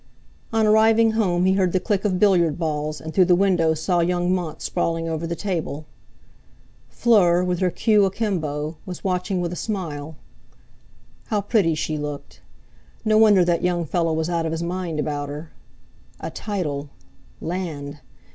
On 0.51 0.65
arriving 0.65 1.11
home 1.11 1.45
he 1.45 1.53
heard 1.53 1.73
the 1.73 1.79
click 1.79 2.03
of 2.05 2.17
billiard 2.17 2.57
balls, 2.57 2.99
and 3.01 3.13
through 3.13 3.25
the 3.25 3.35
window 3.35 3.75
saw 3.75 3.99
young 3.99 4.33
Mont 4.33 4.59
sprawling 4.63 5.07
over 5.07 5.27
the 5.27 5.35
table. 5.35 5.85
Fleur, 6.89 7.43
with 7.43 7.59
her 7.59 7.69
cue 7.69 8.03
akimbo, 8.05 8.77
was 8.83 9.03
watching 9.03 9.41
with 9.41 9.53
a 9.53 9.55
smile. 9.55 10.15
How 11.25 11.39
pretty 11.39 11.75
she 11.75 11.99
looked! 11.99 12.41
No 13.05 13.19
wonder 13.19 13.45
that 13.45 13.61
young 13.63 13.85
fellow 13.85 14.11
was 14.13 14.27
out 14.27 14.47
of 14.47 14.51
his 14.51 14.63
mind 14.63 14.99
about 14.99 15.29
her. 15.29 15.51
A 16.19 16.31
title—land! 16.31 17.99